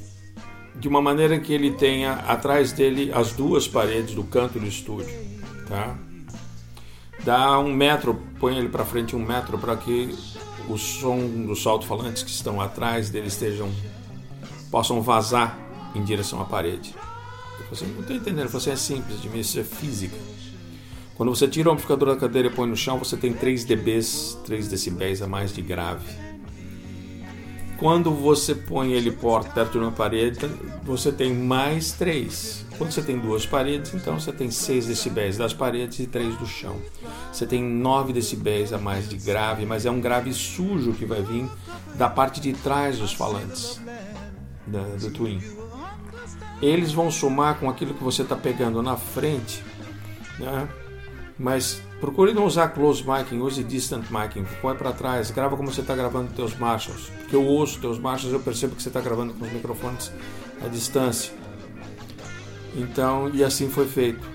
de 0.76 0.88
uma 0.88 1.02
maneira 1.02 1.40
que 1.40 1.52
ele 1.54 1.72
tenha 1.72 2.14
atrás 2.14 2.72
dele 2.72 3.12
as 3.14 3.34
duas 3.34 3.68
paredes 3.68 4.16
do 4.16 4.24
canto 4.24 4.60
do 4.60 4.68
estúdio, 4.68 5.16
tá? 5.68 5.98
Dá 7.24 7.60
um 7.60 7.74
metro, 7.74 8.20
põe 8.40 8.58
ele 8.58 8.70
para 8.70 8.84
frente 8.84 9.16
um 9.16 9.24
metro 9.24 9.58
para 9.58 9.78
que 9.78 10.18
o 10.68 10.78
som 10.78 11.20
dos 11.46 11.66
alto-falantes 11.68 12.24
que 12.24 12.32
estão 12.32 12.60
atrás 12.60 13.10
dele 13.10 13.28
estejam 13.28 13.70
possam 14.72 15.02
vazar 15.02 15.58
em 15.94 16.04
direção 16.04 16.42
à 16.42 16.46
parede. 16.46 16.96
Eu 17.60 17.66
falei 17.66 17.72
assim, 17.72 17.86
não 17.94 18.02
estou 18.02 18.16
entendendo. 18.16 18.48
Falou 18.48 18.58
assim, 18.58 18.72
é 18.72 18.76
simples 18.76 19.22
de 19.22 19.40
isso 19.40 19.60
é 19.60 19.64
física. 19.64 20.16
Quando 21.16 21.36
você 21.36 21.48
tira 21.48 21.70
o 21.70 21.74
amplificador 21.74 22.10
da 22.10 22.20
cadeira 22.20 22.48
e 22.48 22.52
põe 22.52 22.68
no 22.68 22.76
chão, 22.76 22.98
você 22.98 23.16
tem 23.16 23.34
3 23.34 23.66
dBs, 23.66 24.40
3 24.46 24.68
decibéis 24.68 25.22
a 25.22 25.28
mais 25.28 25.54
de 25.54 25.62
grave. 25.62 26.31
Quando 27.82 28.14
você 28.14 28.54
põe 28.54 28.94
ele 28.94 29.10
perto 29.10 29.72
de 29.72 29.78
uma 29.80 29.92
parede, 29.92 30.38
você 30.84 31.12
tem 31.12 31.34
mais 31.34 31.92
3. 31.94 32.64
Quando 32.78 32.92
você 32.92 33.02
tem 33.02 33.18
duas 33.18 33.44
paredes, 33.44 33.92
então 33.96 34.20
você 34.20 34.32
tem 34.32 34.52
6 34.52 34.86
decibéis 34.86 35.36
das 35.36 35.52
paredes 35.52 35.98
e 35.98 36.06
3 36.06 36.38
do 36.38 36.46
chão. 36.46 36.76
Você 37.34 37.48
tem 37.48 37.64
9 37.64 38.14
decibéis 38.14 38.72
a 38.72 38.78
mais 38.78 39.10
de 39.10 39.18
grave, 39.18 39.66
mas 39.66 39.88
é 39.88 39.90
um 39.90 40.00
grave 40.00 40.32
sujo 40.32 40.94
que 40.94 41.06
vai 41.06 41.24
vir 41.24 41.50
da 41.96 42.08
parte 42.08 42.40
de 42.40 42.54
trás 42.54 43.00
dos 43.00 43.14
falantes 43.14 43.82
do 45.00 45.10
Twin. 45.10 45.42
Eles 46.62 46.92
vão 46.92 47.10
somar 47.10 47.56
com 47.60 47.68
aquilo 47.68 47.96
que 47.96 48.04
você 48.04 48.22
está 48.22 48.36
pegando 48.36 48.80
na 48.84 48.96
frente, 48.96 49.64
né? 50.38 50.70
mas 51.36 51.82
procure 52.02 52.34
não 52.34 52.46
usar 52.46 52.70
close 52.70 53.04
miking, 53.08 53.40
use 53.40 53.64
distant 53.64 54.06
miking, 54.10 54.44
põe 54.60 54.76
para 54.76 54.92
trás, 54.92 55.30
grava 55.30 55.56
como 55.56 55.72
você 55.72 55.82
está 55.82 55.96
gravando 55.96 56.34
teus 56.34 56.58
Marshalls, 56.58 57.12
porque 57.20 57.36
eu 57.36 57.46
ouço 57.46 57.80
teus 57.80 58.00
Marshalls, 58.00 58.34
eu 58.34 58.40
percebo 58.40 58.76
que 58.76 58.82
você 58.82 58.90
está 58.90 59.00
gravando 59.00 59.36
com 59.36 59.46
os 59.46 59.54
microfones 59.54 60.12
à 60.66 60.68
distância. 60.68 61.32
Então, 62.76 63.30
e 63.34 63.44
assim 63.44 63.70
foi 63.70 63.88
feito. 63.88 64.28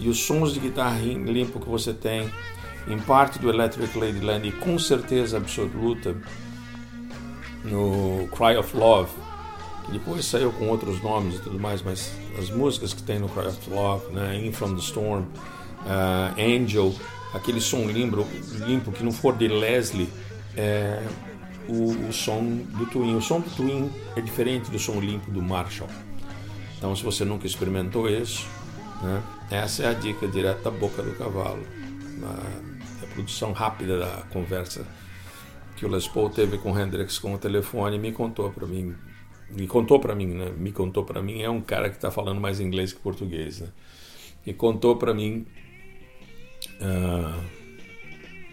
E 0.00 0.08
os 0.08 0.18
sons 0.18 0.52
de 0.52 0.58
guitarra 0.58 0.98
limpo 0.98 1.60
que 1.60 1.68
você 1.68 1.94
tem, 1.94 2.28
em 2.88 2.98
parte 2.98 3.38
do 3.38 3.48
Electric 3.48 3.96
Ladyland 3.96 4.48
e 4.48 4.52
com 4.52 4.78
certeza 4.78 5.36
absoluta 5.36 6.16
no 7.62 8.28
Cry 8.36 8.56
of 8.56 8.76
Love, 8.76 9.10
que 9.86 9.92
depois 9.92 10.24
saiu 10.24 10.52
com 10.52 10.68
outros 10.68 11.00
nomes 11.00 11.36
e 11.36 11.38
tudo 11.38 11.60
mais, 11.60 11.80
mas 11.80 12.12
as 12.38 12.50
músicas 12.50 12.92
que 12.92 13.02
tem 13.02 13.18
no 13.18 13.28
Cry 13.28 13.46
of 13.46 13.70
Love, 13.70 14.12
né, 14.12 14.44
In 14.44 14.52
From 14.52 14.74
The 14.74 14.80
Storm, 14.80 15.24
uh, 15.84 16.40
Angel, 16.40 16.94
aquele 17.32 17.60
som 17.60 17.86
limpo, 17.86 18.26
limpo 18.66 18.92
que 18.92 19.02
não 19.02 19.12
for 19.12 19.36
de 19.36 19.48
Leslie, 19.48 20.08
é 20.56 21.02
o, 21.68 22.08
o, 22.08 22.12
som 22.12 22.42
do 22.44 22.86
Twin. 22.86 23.14
O 23.16 23.20
som 23.20 23.40
do 23.40 23.50
Twin 23.50 23.90
é 24.16 24.20
diferente 24.20 24.70
do 24.70 24.78
som 24.78 25.00
limpo 25.00 25.30
do 25.30 25.42
Marshall. 25.42 25.88
Então, 26.76 26.94
se 26.94 27.02
você 27.02 27.24
nunca 27.24 27.46
experimentou 27.46 28.08
isso, 28.08 28.46
né, 29.02 29.22
essa 29.50 29.84
é 29.84 29.88
a 29.88 29.92
dica 29.92 30.28
direta 30.28 30.70
da 30.70 30.70
boca 30.70 31.02
do 31.02 31.14
cavalo. 31.16 31.62
A, 32.22 32.74
produção 33.14 33.52
rápida 33.52 33.96
da 33.96 34.22
conversa 34.30 34.84
que 35.76 35.86
o 35.86 35.88
Les 35.88 36.08
Paul 36.08 36.30
teve 36.30 36.58
com 36.58 36.76
Hendrix 36.76 37.16
com 37.16 37.32
o 37.32 37.38
telefone 37.38 37.96
me 37.96 38.10
contou 38.10 38.50
para 38.50 38.66
mim 38.66 38.92
me 39.50 39.66
contou 39.66 40.00
para 40.00 40.14
mim, 40.14 40.26
né? 40.26 40.52
Me 40.56 40.72
contou 40.72 41.04
para 41.04 41.22
mim 41.22 41.42
é 41.42 41.50
um 41.50 41.60
cara 41.60 41.88
que 41.88 41.96
está 41.96 42.10
falando 42.10 42.40
mais 42.40 42.60
inglês 42.60 42.92
que 42.92 43.00
português, 43.00 43.60
né? 43.60 43.68
E 44.46 44.52
contou 44.52 44.96
para 44.96 45.14
mim 45.14 45.46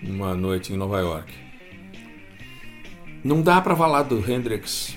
uma 0.03 0.33
noite 0.35 0.73
em 0.73 0.77
Nova 0.77 0.99
York. 0.99 1.31
Não 3.23 3.41
dá 3.41 3.61
para 3.61 3.75
falar 3.75 4.03
do 4.03 4.19
Hendrix 4.29 4.95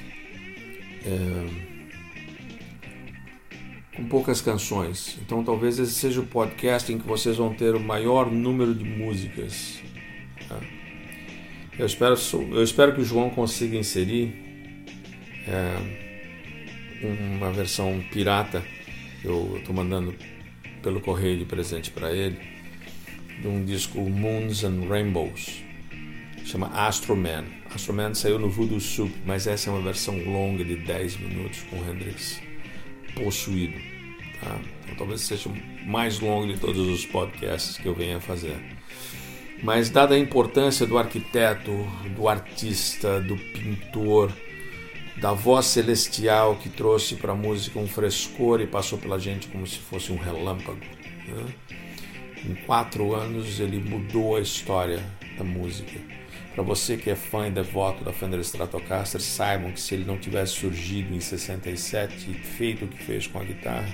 é, 1.04 1.46
com 3.96 4.04
poucas 4.06 4.40
canções. 4.40 5.18
Então 5.20 5.44
talvez 5.44 5.78
esse 5.78 5.92
seja 5.92 6.20
o 6.20 6.26
podcast 6.26 6.90
em 6.92 6.98
que 6.98 7.06
vocês 7.06 7.36
vão 7.36 7.52
ter 7.54 7.74
o 7.74 7.80
maior 7.80 8.30
número 8.30 8.74
de 8.74 8.84
músicas. 8.84 9.80
Tá? 10.48 10.58
Eu 11.78 11.86
espero, 11.86 12.14
eu 12.52 12.62
espero 12.62 12.94
que 12.94 13.00
o 13.02 13.04
João 13.04 13.28
consiga 13.28 13.76
inserir 13.76 14.32
é, 15.46 17.06
uma 17.36 17.52
versão 17.52 18.02
pirata. 18.10 18.64
Eu 19.22 19.58
estou 19.58 19.74
mandando 19.74 20.14
pelo 20.82 21.00
correio 21.00 21.38
de 21.38 21.44
presente 21.44 21.90
para 21.90 22.14
ele 22.14 22.53
de 23.40 23.48
um 23.48 23.64
disco 23.64 24.00
Moons 24.00 24.64
and 24.64 24.88
Rainbows. 24.88 25.62
Chama 26.44 26.68
Astro 26.68 27.16
Man. 27.16 27.44
Astro 27.74 27.94
Man 27.94 28.14
saiu 28.14 28.38
no 28.38 28.50
Voodoo 28.50 28.80
Soup, 28.80 29.12
mas 29.24 29.46
essa 29.46 29.70
é 29.70 29.72
uma 29.72 29.82
versão 29.82 30.16
longa 30.24 30.64
de 30.64 30.76
10 30.76 31.16
minutos 31.16 31.62
com 31.70 31.76
Hendrix 31.76 32.40
possuído. 33.14 33.78
Tá? 34.40 34.60
Então, 34.82 34.96
talvez 34.96 35.22
seja 35.22 35.48
o 35.48 35.86
mais 35.86 36.20
longo 36.20 36.52
de 36.52 36.58
todos 36.58 36.86
os 36.88 37.06
podcasts 37.06 37.78
que 37.78 37.86
eu 37.86 37.94
venha 37.94 38.20
fazer. 38.20 38.56
Mas, 39.62 39.88
dada 39.88 40.14
a 40.14 40.18
importância 40.18 40.86
do 40.86 40.98
arquiteto, 40.98 41.72
do 42.14 42.28
artista, 42.28 43.20
do 43.20 43.36
pintor, 43.36 44.30
da 45.16 45.32
voz 45.32 45.66
celestial 45.66 46.56
que 46.56 46.68
trouxe 46.68 47.16
para 47.16 47.32
a 47.32 47.36
música 47.36 47.78
um 47.78 47.86
frescor 47.86 48.60
e 48.60 48.66
passou 48.66 48.98
pela 48.98 49.18
gente 49.18 49.48
como 49.48 49.66
se 49.66 49.78
fosse 49.78 50.12
um 50.12 50.16
relâmpago. 50.16 50.80
Né? 51.26 51.46
Em 52.48 52.54
quatro 52.66 53.14
anos 53.14 53.58
ele 53.58 53.78
mudou 53.78 54.36
a 54.36 54.40
história 54.40 55.02
da 55.38 55.44
música. 55.44 55.98
Para 56.54 56.62
você 56.62 56.96
que 56.96 57.10
é 57.10 57.16
fã 57.16 57.48
e 57.48 57.50
devoto 57.50 58.04
da 58.04 58.12
Fender 58.12 58.38
Stratocaster, 58.40 59.20
saibam 59.20 59.72
que 59.72 59.80
se 59.80 59.94
ele 59.94 60.04
não 60.04 60.18
tivesse 60.18 60.52
surgido 60.52 61.14
em 61.14 61.20
67 61.20 62.30
e 62.30 62.34
feito 62.34 62.84
o 62.84 62.88
que 62.88 63.02
fez 63.02 63.26
com 63.26 63.40
a 63.40 63.44
guitarra, 63.44 63.92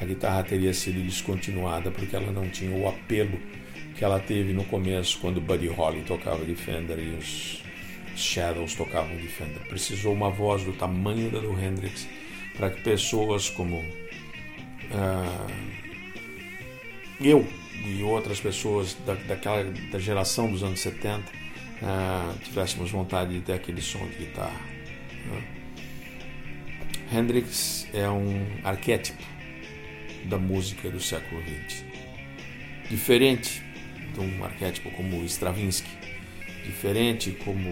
a 0.00 0.04
guitarra 0.04 0.42
teria 0.42 0.74
sido 0.74 1.00
descontinuada 1.00 1.90
porque 1.90 2.16
ela 2.16 2.32
não 2.32 2.48
tinha 2.48 2.76
o 2.76 2.88
apelo 2.88 3.38
que 3.94 4.04
ela 4.04 4.18
teve 4.18 4.52
no 4.52 4.64
começo 4.64 5.18
quando 5.20 5.40
Buddy 5.40 5.68
Holly 5.68 6.02
tocava 6.02 6.44
de 6.44 6.56
Fender 6.56 6.98
e 6.98 7.14
os 7.16 7.62
Shadows 8.16 8.74
tocavam 8.74 9.16
de 9.16 9.28
Fender. 9.28 9.60
Precisou 9.68 10.12
uma 10.12 10.30
voz 10.30 10.64
do 10.64 10.72
tamanho 10.72 11.30
da 11.30 11.38
do 11.38 11.52
Hendrix 11.52 12.08
para 12.56 12.70
que 12.70 12.82
pessoas 12.82 13.48
como 13.48 13.76
uh, 13.76 15.52
eu 17.20 17.46
e 17.84 18.02
outras 18.02 18.40
pessoas 18.40 18.94
da, 19.06 19.14
daquela 19.14 19.64
da 19.90 19.98
geração 19.98 20.50
dos 20.50 20.62
anos 20.62 20.80
70 20.80 21.18
uh, 21.18 21.24
ah, 21.82 22.34
tivéssemos 22.42 22.90
vontade 22.90 23.34
de 23.34 23.40
ter 23.40 23.54
aquele 23.54 23.80
som 23.80 24.06
de 24.06 24.16
guitarra. 24.16 24.60
Né? 25.26 25.44
Hendrix 27.12 27.88
é 27.92 28.08
um 28.08 28.46
arquétipo 28.64 29.22
da 30.24 30.38
música 30.38 30.88
do 30.90 31.00
século 31.00 31.42
XX. 31.42 31.84
Diferente 32.88 33.62
de 34.14 34.20
um 34.20 34.44
arquétipo 34.44 34.90
como 34.92 35.24
Stravinsky, 35.24 35.90
diferente 36.64 37.32
como 37.44 37.68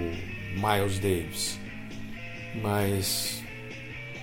Miles 0.54 0.98
Davis, 0.98 1.58
mas 2.62 3.42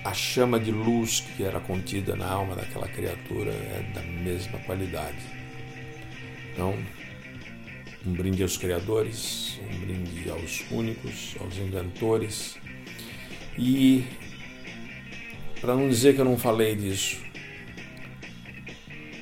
a 0.04 0.14
chama 0.14 0.60
de 0.60 0.72
luz 0.72 1.22
que 1.36 1.44
era 1.44 1.60
contida 1.60 2.16
na 2.16 2.28
alma 2.28 2.56
daquela 2.56 2.88
criatura 2.88 3.52
é 3.52 3.92
da 3.94 4.02
mesma 4.02 4.60
qualidade. 4.60 5.37
Então, 6.58 6.76
um 8.04 8.14
brinde 8.14 8.42
aos 8.42 8.58
criadores, 8.58 9.60
um 9.62 9.80
brinde 9.80 10.28
aos 10.28 10.66
únicos, 10.72 11.36
aos 11.40 11.56
inventores. 11.58 12.58
E, 13.56 14.04
para 15.62 15.76
não 15.76 15.88
dizer 15.88 16.16
que 16.16 16.22
eu 16.22 16.26
não 16.26 16.36
falei 16.36 16.76
disso, 16.76 17.22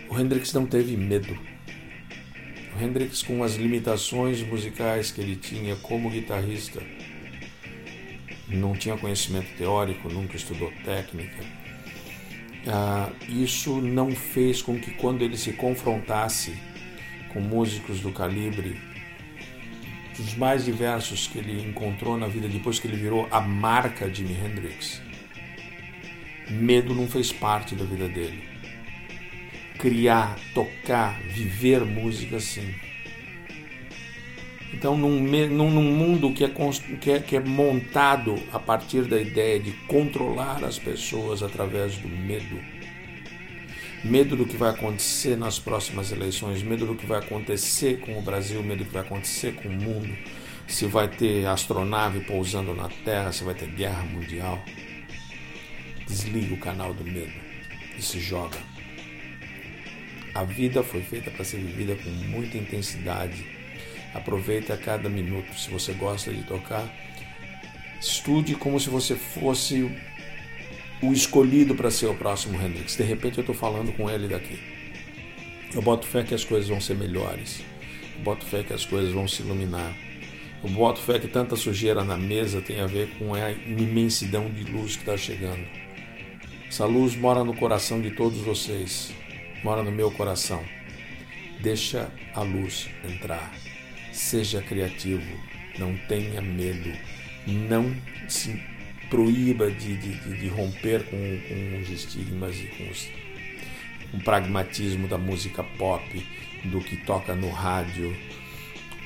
o 0.09 0.17
Hendrix 0.17 0.53
não 0.53 0.65
teve 0.65 0.95
medo 0.95 1.37
Hendrix, 2.81 3.23
com 3.23 3.43
as 3.43 3.55
limitações 3.55 4.41
musicais 4.41 5.11
que 5.11 5.21
ele 5.21 5.35
tinha 5.35 5.75
como 5.77 6.09
guitarrista, 6.09 6.81
não 8.47 8.73
tinha 8.73 8.97
conhecimento 8.97 9.47
teórico, 9.57 10.09
nunca 10.09 10.35
estudou 10.35 10.71
técnica. 10.83 11.43
Ah, 12.67 13.11
isso 13.29 13.81
não 13.81 14.11
fez 14.11 14.61
com 14.61 14.79
que, 14.79 14.91
quando 14.91 15.21
ele 15.21 15.37
se 15.37 15.53
confrontasse 15.53 16.53
com 17.35 17.41
músicos 17.41 17.99
do 17.99 18.11
calibre 18.11 18.81
dos 20.17 20.33
mais 20.35 20.65
diversos 20.65 21.27
que 21.27 21.37
ele 21.37 21.61
encontrou 21.61 22.17
na 22.17 22.27
vida 22.27 22.47
depois 22.47 22.79
que 22.79 22.87
ele 22.87 22.97
virou 22.97 23.27
a 23.29 23.39
marca 23.39 24.11
Jimi 24.11 24.33
Hendrix, 24.33 25.03
medo 26.49 26.95
não 26.95 27.05
fez 27.05 27.31
parte 27.31 27.75
da 27.75 27.85
vida 27.85 28.09
dele 28.09 28.55
criar, 29.77 30.35
tocar, 30.53 31.21
viver 31.23 31.85
música 31.85 32.37
assim. 32.37 32.73
Então, 34.73 34.97
num, 34.97 35.19
num, 35.19 35.69
num 35.69 35.95
mundo 35.95 36.33
que 36.33 36.43
é, 36.43 36.51
que, 36.99 37.11
é, 37.11 37.19
que 37.19 37.35
é 37.35 37.39
montado 37.39 38.35
a 38.51 38.59
partir 38.59 39.03
da 39.03 39.19
ideia 39.21 39.59
de 39.59 39.71
controlar 39.87 40.63
as 40.63 40.79
pessoas 40.79 41.43
através 41.43 41.97
do 41.97 42.09
medo, 42.09 42.59
medo 44.03 44.35
do 44.35 44.45
que 44.45 44.57
vai 44.57 44.69
acontecer 44.71 45.35
nas 45.35 45.59
próximas 45.59 46.11
eleições, 46.11 46.61
medo 46.61 46.85
do 46.85 46.95
que 46.95 47.05
vai 47.05 47.19
acontecer 47.19 47.99
com 47.99 48.17
o 48.17 48.21
Brasil, 48.21 48.61
medo 48.61 48.79
do 48.79 48.85
que 48.85 48.93
vai 48.93 49.03
acontecer 49.03 49.55
com 49.55 49.67
o 49.67 49.71
mundo, 49.71 50.15
se 50.67 50.85
vai 50.85 51.07
ter 51.07 51.45
astronave 51.45 52.21
pousando 52.21 52.73
na 52.73 52.89
Terra, 52.89 53.31
se 53.31 53.43
vai 53.43 53.55
ter 53.55 53.67
guerra 53.67 54.03
mundial. 54.03 54.63
Desliga 56.07 56.53
o 56.53 56.59
canal 56.59 56.93
do 56.93 57.03
medo 57.03 57.33
e 57.97 58.01
se 58.01 58.19
joga 58.19 58.75
a 60.35 60.43
vida 60.43 60.83
foi 60.83 61.01
feita 61.01 61.31
para 61.31 61.45
ser 61.45 61.61
vivida 61.61 61.95
com 61.95 62.09
muita 62.09 62.57
intensidade. 62.57 63.47
Aproveita 64.13 64.75
cada 64.75 65.07
minuto. 65.07 65.57
Se 65.57 65.71
você 65.71 65.93
gosta 65.93 66.29
de 66.33 66.43
tocar, 66.43 66.93
estude 68.01 68.53
como 68.53 68.77
se 68.77 68.89
você 68.89 69.15
fosse 69.15 69.89
o 71.07 71.13
escolhido 71.13 71.75
para 71.75 71.91
ser 71.91 72.07
o 72.07 72.15
próximo 72.15 72.59
Hendrix. 72.61 72.95
De 72.95 73.03
repente 73.03 73.37
eu 73.37 73.41
estou 73.41 73.55
falando 73.55 73.95
com 73.95 74.09
ele 74.09 74.27
daqui. 74.27 74.59
Eu 75.73 75.81
boto 75.81 76.07
fé 76.07 76.23
que 76.23 76.33
as 76.33 76.43
coisas 76.43 76.69
vão 76.69 76.79
ser 76.79 76.95
melhores. 76.95 77.61
Eu 78.17 78.23
boto 78.23 78.45
fé 78.45 78.63
que 78.63 78.73
as 78.73 78.85
coisas 78.85 79.11
vão 79.11 79.27
se 79.27 79.41
iluminar. 79.41 79.95
Eu 80.63 80.69
boto 80.69 80.99
fé 80.99 81.19
que 81.19 81.27
tanta 81.27 81.55
sujeira 81.55 82.03
na 82.03 82.17
mesa 82.17 82.61
tem 82.61 82.79
a 82.79 82.87
ver 82.87 83.09
com 83.17 83.33
a 83.33 83.51
imensidão 83.51 84.49
de 84.49 84.63
luz 84.63 84.95
que 84.95 85.01
está 85.01 85.17
chegando. 85.17 85.65
Essa 86.67 86.85
luz 86.85 87.15
mora 87.15 87.43
no 87.43 87.55
coração 87.55 88.01
de 88.01 88.11
todos 88.11 88.39
vocês, 88.39 89.13
mora 89.63 89.83
no 89.83 89.91
meu 89.91 90.09
coração. 90.11 90.63
Deixa 91.61 92.11
a 92.33 92.41
luz 92.41 92.89
entrar. 93.03 93.53
Seja 94.11 94.61
criativo, 94.61 95.39
não 95.77 95.95
tenha 96.07 96.41
medo, 96.41 96.91
não 97.45 97.95
se 98.27 98.59
proíba 99.15 99.71
de, 99.71 99.95
de, 99.95 100.37
de 100.37 100.47
romper 100.49 101.05
com, 101.05 101.17
com, 101.47 101.79
os 101.81 101.89
estigmas 101.89 102.59
e 102.59 102.65
com, 102.65 102.89
os, 102.91 103.07
com 104.11 104.17
o 104.17 104.21
pragmatismo 104.21 105.07
da 105.07 105.17
música 105.17 105.63
pop, 105.63 106.27
do 106.65 106.81
que 106.81 106.97
toca 106.97 107.33
no 107.33 107.49
rádio. 107.49 108.13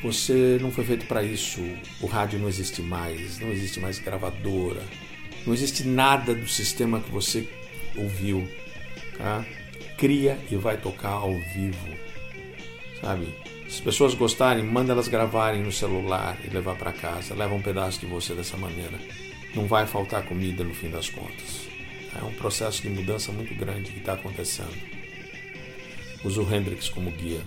Você 0.02 0.58
não 0.60 0.72
foi 0.72 0.84
feito 0.84 1.06
para 1.06 1.22
isso. 1.22 1.62
O 2.02 2.08
rádio 2.08 2.40
não 2.40 2.50
existe 2.50 2.82
mais, 2.82 3.40
não 3.40 3.52
existe 3.52 3.80
mais 3.80 4.00
gravadora, 4.00 4.82
não 5.46 5.54
existe 5.54 5.84
nada 5.84 6.34
do 6.34 6.48
sistema 6.48 7.00
que 7.02 7.12
você 7.12 7.48
ouviu. 7.96 8.50
Tá? 9.16 9.46
Cria 9.96 10.40
e 10.50 10.56
vai 10.56 10.78
tocar 10.78 11.10
ao 11.10 11.34
vivo, 11.54 11.88
sabe? 13.00 13.28
Se 13.68 13.76
as 13.76 13.82
pessoas 13.82 14.16
gostarem, 14.16 14.64
manda 14.64 14.94
elas 14.94 15.08
gravarem 15.08 15.62
no 15.62 15.72
celular 15.72 16.36
e 16.44 16.50
levar 16.50 16.76
para 16.76 16.92
casa. 16.92 17.36
Leva 17.36 17.54
um 17.54 17.62
pedaço 17.62 18.00
de 18.00 18.08
você 18.08 18.34
dessa 18.34 18.58
maneira. 18.58 18.98
Não 19.56 19.68
vai 19.68 19.88
faltar 19.88 20.24
comida 20.26 20.64
no 20.64 20.74
fim 20.74 20.90
das 20.90 21.10
contas. 21.10 21.68
É 22.20 22.24
um 22.24 22.34
processo 22.34 22.82
de 22.82 22.90
mudança 22.90 23.32
muito 23.32 23.54
grande 23.56 23.92
que 23.92 24.00
está 24.00 24.14
acontecendo. 24.14 24.76
Usa 26.24 26.42
o 26.42 26.54
Hendrix 26.54 26.90
como 26.90 27.12
guia. 27.12 27.42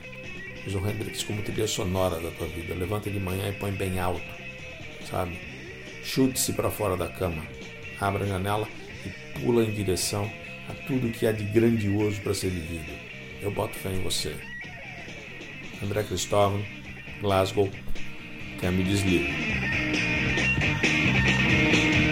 Usa 0.67 0.79
o 0.79 0.89
Hendrix 0.89 1.23
como 1.23 1.43
trilha 1.43 1.67
sonora 1.67 2.21
da 2.21 2.31
tua 2.31 2.47
vida. 2.47 2.75
Levanta 2.75 3.11
de 3.11 3.21
manhã 3.21 3.49
e 3.49 3.53
põe 3.53 3.73
bem 3.73 3.99
alto, 3.99 4.23
sabe? 5.09 5.39
Chute-se 6.03 6.53
para 6.53 6.71
fora 6.71 6.97
da 6.97 7.09
cama. 7.09 7.43
Abra 8.01 8.25
a 8.25 8.27
janela 8.27 8.69
e 9.05 9.41
pula 9.41 9.65
em 9.65 9.73
direção 9.73 10.31
a 10.69 10.75
tudo 10.87 11.11
que 11.11 11.27
há 11.27 11.33
de 11.33 11.45
grandioso 11.45 12.21
para 12.21 12.35
ser 12.35 12.51
vivido. 12.51 12.93
Eu 13.41 13.51
boto 13.51 13.75
fé 13.75 13.91
em 13.91 14.03
você. 14.03 14.35
André 15.83 16.05
Cristóvão, 16.05 16.65
Glasgow, 17.21 17.69
Câmbio 18.61 18.85
Desligo. 18.85 19.27
Você 21.53 22.12